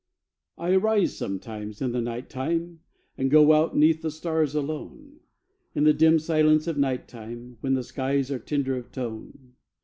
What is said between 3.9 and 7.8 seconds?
the stars alone, In the dim silence of night time, When